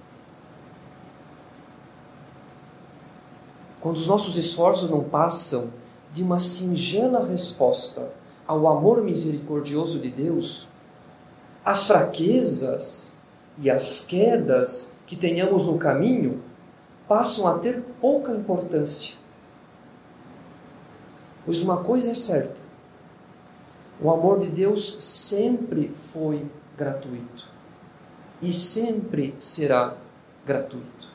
Quando 3.81 3.97
os 3.97 4.07
nossos 4.07 4.37
esforços 4.37 4.89
não 4.89 5.03
passam 5.03 5.71
de 6.17 6.23
uma 6.23 6.39
singela 6.39 7.23
resposta 7.23 8.11
ao 8.47 8.67
amor 8.67 9.03
misericordioso 9.03 9.99
de 9.99 10.09
Deus, 10.09 10.67
as 11.63 11.85
fraquezas 11.85 13.15
e 13.59 13.69
as 13.69 14.03
quedas 14.03 14.95
que 15.05 15.15
tenhamos 15.15 15.67
no 15.67 15.77
caminho 15.77 16.41
passam 17.07 17.47
a 17.47 17.59
ter 17.59 17.83
pouca 18.01 18.31
importância 18.31 19.17
Pois 21.47 21.63
uma 21.63 21.77
coisa 21.77 22.11
é 22.11 22.13
certa: 22.13 22.59
o 24.01 24.11
amor 24.11 24.39
de 24.39 24.47
Deus 24.47 24.97
sempre 25.01 25.93
foi 25.95 26.45
gratuito 26.77 27.47
e 28.41 28.51
sempre 28.51 29.33
será 29.37 29.95
gratuito. 30.45 31.06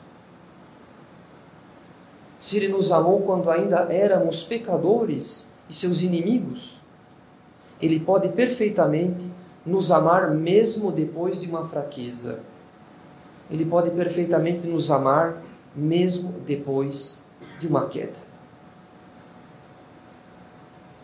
Se 2.43 2.57
Ele 2.57 2.67
nos 2.67 2.91
amou 2.91 3.21
quando 3.21 3.49
ainda 3.49 3.87
éramos 3.89 4.43
pecadores 4.43 5.49
e 5.69 5.73
seus 5.73 6.03
inimigos, 6.03 6.81
Ele 7.81 8.01
pode 8.01 8.27
perfeitamente 8.27 9.31
nos 9.65 9.89
amar 9.91 10.31
mesmo 10.31 10.91
depois 10.91 11.39
de 11.39 11.47
uma 11.47 11.69
fraqueza. 11.69 12.41
Ele 13.49 13.63
pode 13.63 13.91
perfeitamente 13.91 14.67
nos 14.67 14.91
amar 14.91 15.41
mesmo 15.73 16.33
depois 16.45 17.23
de 17.61 17.67
uma 17.67 17.87
queda. 17.87 18.19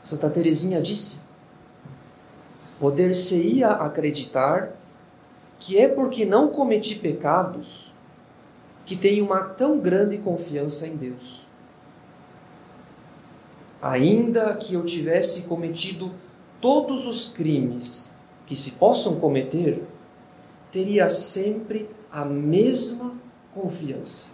Santa 0.02 0.30
Teresinha 0.30 0.82
disse: 0.82 1.22
Poder-se-ia 2.82 3.70
acreditar 3.70 4.74
que 5.58 5.80
é 5.80 5.88
porque 5.88 6.26
não 6.26 6.50
cometi 6.50 6.96
pecados 6.96 7.98
que 8.90 8.96
tenho 8.96 9.24
uma 9.24 9.42
tão 9.42 9.80
grande 9.80 10.18
confiança 10.18 10.88
em 10.88 10.96
Deus. 10.96 11.46
Ainda 13.80 14.56
que 14.56 14.74
eu 14.74 14.84
tivesse 14.84 15.44
cometido 15.44 16.12
todos 16.60 17.06
os 17.06 17.30
crimes 17.30 18.18
que 18.48 18.56
se 18.56 18.72
possam 18.72 19.20
cometer, 19.20 19.84
teria 20.72 21.08
sempre 21.08 21.88
a 22.12 22.26
mesma 22.26 23.14
confiança. 23.54 24.32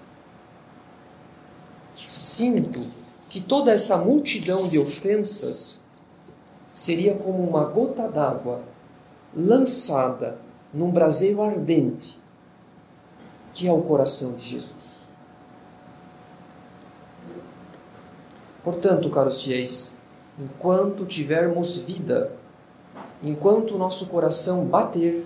Sinto 1.93 2.79
que 3.27 3.41
toda 3.41 3.73
essa 3.73 3.97
multidão 3.97 4.69
de 4.69 4.79
ofensas 4.79 5.83
seria 6.71 7.13
como 7.13 7.45
uma 7.45 7.65
gota 7.65 8.07
d'água 8.07 8.63
lançada 9.35 10.39
num 10.73 10.91
braseiro 10.91 11.41
ardente, 11.41 12.17
que 13.55 13.69
é 13.69 13.71
o 13.71 13.81
coração 13.81 14.33
de 14.33 14.43
Jesus. 14.43 15.05
Portanto, 18.61 19.09
caros 19.09 19.41
fiéis, 19.41 19.97
enquanto 20.37 21.05
tivermos 21.05 21.77
vida, 21.77 22.33
enquanto 23.23 23.77
nosso 23.77 24.07
coração 24.07 24.65
bater, 24.65 25.25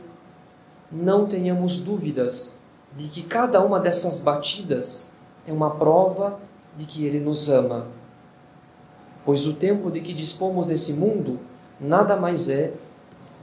não 0.91 1.25
tenhamos 1.25 1.79
dúvidas 1.79 2.61
de 2.95 3.07
que 3.09 3.23
cada 3.23 3.61
uma 3.61 3.79
dessas 3.79 4.19
batidas 4.19 5.11
é 5.47 5.51
uma 5.51 5.71
prova 5.71 6.39
de 6.77 6.85
que 6.85 7.05
Ele 7.05 7.19
nos 7.19 7.49
ama. 7.49 7.87
Pois 9.25 9.47
o 9.47 9.53
tempo 9.55 9.89
de 9.89 10.01
que 10.01 10.13
dispomos 10.13 10.67
nesse 10.67 10.93
mundo 10.93 11.39
nada 11.79 12.15
mais 12.15 12.47
é 12.47 12.73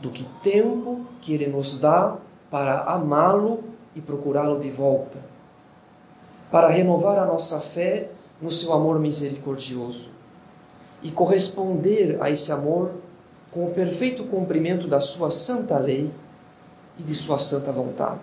do 0.00 0.10
que 0.10 0.24
tempo 0.44 1.04
que 1.20 1.32
Ele 1.32 1.48
nos 1.48 1.80
dá 1.80 2.16
para 2.50 2.82
amá-lo 2.84 3.64
e 3.96 4.00
procurá-lo 4.00 4.60
de 4.60 4.70
volta, 4.70 5.18
para 6.50 6.68
renovar 6.68 7.18
a 7.18 7.24
nossa 7.26 7.60
fé 7.60 8.10
no 8.40 8.50
seu 8.50 8.74
amor 8.74 9.00
misericordioso 9.00 10.10
e 11.02 11.10
corresponder 11.10 12.18
a 12.20 12.30
esse 12.30 12.52
amor 12.52 12.92
com 13.50 13.66
o 13.66 13.70
perfeito 13.70 14.24
cumprimento 14.24 14.86
da 14.86 15.00
sua 15.00 15.30
santa 15.30 15.78
lei 15.78 16.10
e 16.98 17.02
de 17.02 17.14
sua 17.14 17.38
santa 17.38 17.72
vontade. 17.72 18.20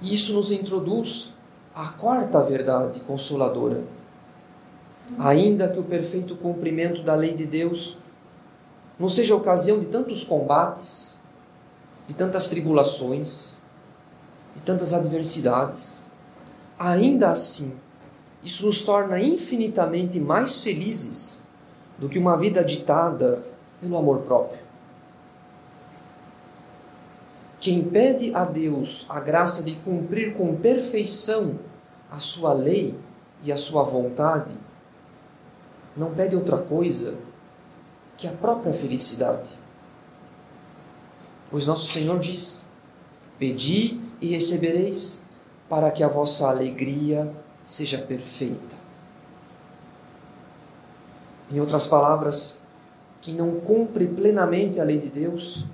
E 0.00 0.14
isso 0.14 0.32
nos 0.32 0.52
introduz 0.52 1.34
à 1.74 1.88
quarta 1.88 2.40
verdade 2.42 3.00
consoladora. 3.00 3.82
Ainda 5.18 5.68
que 5.68 5.80
o 5.80 5.84
perfeito 5.84 6.36
cumprimento 6.36 7.02
da 7.02 7.16
lei 7.16 7.34
de 7.34 7.44
Deus 7.44 7.98
não 8.98 9.08
seja 9.08 9.34
ocasião 9.34 9.80
de 9.80 9.86
tantos 9.86 10.22
combates, 10.22 11.17
de 12.08 12.14
tantas 12.14 12.48
tribulações, 12.48 13.56
de 14.56 14.62
tantas 14.62 14.92
adversidades, 14.92 16.10
ainda 16.78 17.30
assim, 17.30 17.76
isso 18.42 18.66
nos 18.66 18.82
torna 18.82 19.20
infinitamente 19.20 20.18
mais 20.18 20.62
felizes 20.62 21.46
do 21.98 22.08
que 22.08 22.18
uma 22.18 22.36
vida 22.36 22.64
ditada 22.64 23.44
pelo 23.80 23.96
amor 23.96 24.22
próprio. 24.22 24.58
Quem 27.60 27.84
pede 27.84 28.34
a 28.34 28.44
Deus 28.44 29.04
a 29.08 29.20
graça 29.20 29.62
de 29.62 29.74
cumprir 29.76 30.34
com 30.34 30.56
perfeição 30.56 31.58
a 32.10 32.18
sua 32.18 32.52
lei 32.52 32.98
e 33.44 33.52
a 33.52 33.56
sua 33.56 33.82
vontade, 33.82 34.50
não 35.96 36.14
pede 36.14 36.36
outra 36.36 36.56
coisa 36.56 37.14
que 38.16 38.26
a 38.26 38.32
própria 38.32 38.72
felicidade. 38.72 39.50
Pois 41.50 41.66
nosso 41.66 41.92
Senhor 41.92 42.18
diz: 42.18 42.68
Pedi 43.38 44.00
e 44.20 44.28
recebereis, 44.28 45.26
para 45.68 45.90
que 45.90 46.02
a 46.02 46.08
vossa 46.08 46.48
alegria 46.48 47.32
seja 47.64 47.98
perfeita. 47.98 48.76
Em 51.50 51.60
outras 51.60 51.86
palavras, 51.86 52.60
quem 53.20 53.34
não 53.34 53.60
cumpre 53.60 54.06
plenamente 54.06 54.80
a 54.80 54.84
lei 54.84 54.98
de 54.98 55.08
Deus 55.08 55.66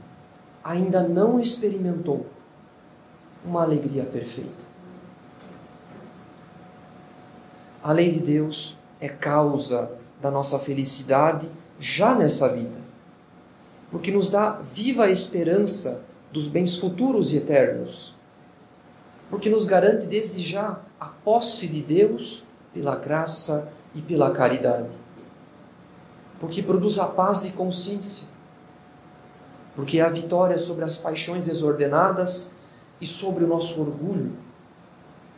ainda 0.62 1.02
não 1.02 1.38
experimentou 1.38 2.26
uma 3.44 3.62
alegria 3.62 4.04
perfeita. 4.04 4.64
A 7.82 7.92
lei 7.92 8.12
de 8.12 8.20
Deus 8.20 8.78
é 8.98 9.08
causa 9.08 9.90
da 10.20 10.30
nossa 10.30 10.58
felicidade 10.58 11.50
já 11.78 12.14
nessa 12.14 12.48
vida, 12.50 12.83
porque 13.94 14.10
nos 14.10 14.28
dá 14.28 14.50
viva 14.60 15.08
esperança 15.08 16.02
dos 16.32 16.48
bens 16.48 16.76
futuros 16.76 17.32
e 17.32 17.36
eternos, 17.36 18.12
porque 19.30 19.48
nos 19.48 19.66
garante 19.66 20.06
desde 20.06 20.42
já 20.42 20.80
a 20.98 21.06
posse 21.06 21.68
de 21.68 21.80
Deus 21.80 22.44
pela 22.72 22.96
graça 22.96 23.68
e 23.94 24.02
pela 24.02 24.32
caridade, 24.32 24.90
porque 26.40 26.60
produz 26.60 26.98
a 26.98 27.06
paz 27.06 27.42
de 27.42 27.52
consciência, 27.52 28.26
porque 29.76 30.00
é 30.00 30.02
a 30.02 30.08
vitória 30.08 30.58
sobre 30.58 30.84
as 30.84 30.98
paixões 30.98 31.46
desordenadas 31.46 32.56
e 33.00 33.06
sobre 33.06 33.44
o 33.44 33.46
nosso 33.46 33.80
orgulho, 33.80 34.32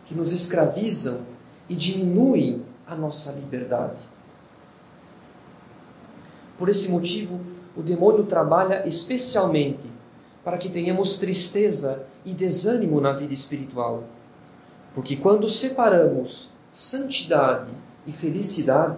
que 0.06 0.14
nos 0.14 0.32
escravizam 0.32 1.26
e 1.68 1.74
diminuem 1.74 2.64
a 2.86 2.94
nossa 2.94 3.32
liberdade. 3.32 4.00
Por 6.56 6.70
esse 6.70 6.90
motivo, 6.90 7.54
o 7.76 7.82
demônio 7.82 8.24
trabalha 8.24 8.86
especialmente 8.86 9.90
para 10.42 10.56
que 10.56 10.68
tenhamos 10.68 11.18
tristeza 11.18 12.06
e 12.24 12.32
desânimo 12.32 13.00
na 13.00 13.12
vida 13.12 13.34
espiritual. 13.34 14.04
Porque 14.94 15.16
quando 15.16 15.48
separamos 15.48 16.52
santidade 16.72 17.70
e 18.06 18.12
felicidade, 18.12 18.96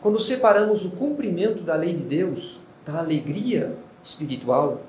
quando 0.00 0.18
separamos 0.18 0.84
o 0.84 0.92
cumprimento 0.92 1.62
da 1.62 1.74
lei 1.74 1.92
de 1.92 2.04
Deus 2.04 2.60
da 2.86 2.98
alegria 2.98 3.76
espiritual, 4.02 4.80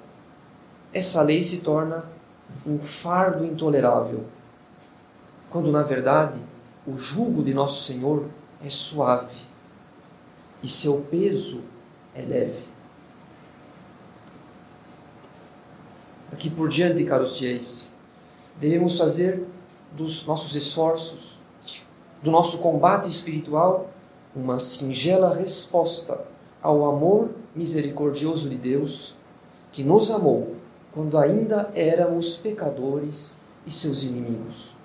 essa 0.94 1.22
lei 1.22 1.44
se 1.44 1.62
torna 1.62 2.06
um 2.66 2.80
fardo 2.80 3.44
intolerável, 3.44 4.26
quando 5.50 5.72
na 5.72 5.84
verdade 5.84 6.40
o 6.86 6.96
jugo 6.96 7.44
de 7.44 7.54
nosso 7.54 7.84
Senhor 7.84 8.28
é 8.64 8.70
suave 8.70 9.38
e 10.62 10.68
seu 10.68 11.02
peso 11.02 11.64
é 12.20 12.26
leve. 12.26 12.64
Daqui 16.30 16.50
por 16.50 16.70
diante, 16.70 17.04
caros 17.06 17.38
fiéis, 17.38 17.92
devemos 18.60 18.98
fazer 18.98 19.46
dos 19.92 20.26
nossos 20.26 20.56
esforços, 20.56 21.40
do 22.22 22.30
nosso 22.30 22.60
combate 22.60 23.08
espiritual, 23.08 23.90
uma 24.36 24.60
singela 24.60 25.34
resposta 25.34 26.26
ao 26.62 26.86
amor 26.86 27.32
misericordioso 27.56 28.50
de 28.50 28.56
Deus, 28.56 29.16
que 29.72 29.84
nos 29.84 30.12
amou 30.12 30.56
quando 30.94 31.18
ainda 31.18 31.72
éramos 31.74 32.36
pecadores 32.36 33.42
e 33.66 33.72
seus 33.72 34.04
inimigos. 34.04 34.78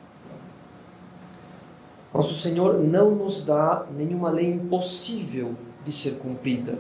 Nosso 2.12 2.34
Senhor 2.34 2.78
não 2.78 3.10
nos 3.10 3.44
dá 3.44 3.86
nenhuma 3.90 4.30
lei 4.30 4.52
impossível 4.52 5.54
de 5.84 5.90
ser 5.90 6.18
cumprida, 6.18 6.78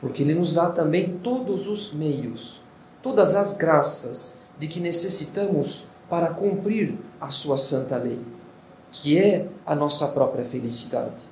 porque 0.00 0.22
Ele 0.22 0.34
nos 0.34 0.54
dá 0.54 0.70
também 0.70 1.18
todos 1.22 1.66
os 1.66 1.92
meios, 1.92 2.62
todas 3.02 3.36
as 3.36 3.56
graças 3.56 4.40
de 4.58 4.68
que 4.68 4.80
necessitamos 4.80 5.86
para 6.08 6.28
cumprir 6.28 6.94
a 7.20 7.28
Sua 7.28 7.56
santa 7.56 7.96
lei, 7.96 8.20
que 8.92 9.18
é 9.18 9.48
a 9.64 9.74
nossa 9.74 10.08
própria 10.08 10.44
felicidade. 10.44 11.22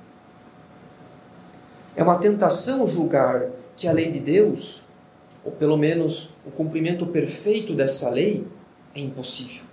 É 1.95 2.03
uma 2.03 2.17
tentação 2.17 2.85
julgar 2.87 3.49
que 3.77 3.87
a 3.87 3.91
lei 3.91 4.11
de 4.11 4.19
Deus, 4.19 4.83
ou 5.43 5.51
pelo 5.51 5.77
menos 5.77 6.33
o 6.45 6.51
cumprimento 6.51 7.05
perfeito 7.05 7.73
dessa 7.73 8.09
lei, 8.09 8.45
é 8.93 8.99
impossível. 8.99 9.63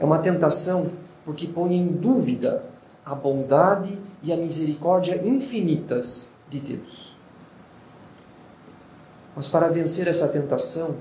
É 0.00 0.04
uma 0.04 0.18
tentação 0.18 0.90
porque 1.24 1.46
põe 1.46 1.76
em 1.76 1.86
dúvida 1.86 2.64
a 3.04 3.14
bondade 3.14 3.96
e 4.22 4.32
a 4.32 4.36
misericórdia 4.36 5.20
infinitas 5.24 6.34
de 6.48 6.60
Deus. 6.60 7.11
Mas 9.34 9.48
para 9.48 9.68
vencer 9.68 10.06
essa 10.08 10.28
tentação, 10.28 10.96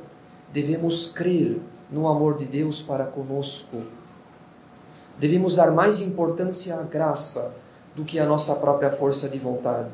devemos 0.52 1.12
crer 1.12 1.62
no 1.90 2.08
amor 2.08 2.38
de 2.38 2.46
Deus 2.46 2.82
para 2.82 3.06
conosco. 3.06 3.84
Devemos 5.18 5.56
dar 5.56 5.72
mais 5.72 6.02
importância 6.02 6.78
à 6.78 6.84
graça 6.84 7.54
do 7.96 8.06
que 8.06 8.18
a 8.20 8.26
nossa 8.26 8.56
própria 8.56 8.90
força 8.90 9.28
de 9.28 9.38
vontade. 9.38 9.92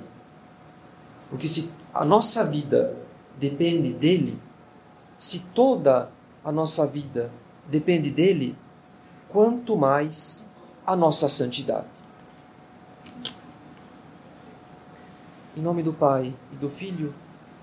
Porque 1.30 1.48
se 1.48 1.74
a 1.94 2.06
nossa 2.06 2.44
vida 2.46 2.96
depende 3.38 3.92
dele, 3.92 4.40
se 5.18 5.40
toda 5.54 6.10
a 6.44 6.52
nossa 6.52 6.86
vida 6.86 7.32
depende 7.68 8.12
dele, 8.12 8.56
quanto 9.28 9.76
mais 9.76 10.50
a 10.86 10.96
nossa 10.96 11.28
santidade. 11.28 11.88
Em 15.56 15.62
nome 15.62 15.82
do 15.82 15.92
Pai, 15.92 16.34
e 16.54 16.56
do 16.56 16.70
Filho, 16.70 17.14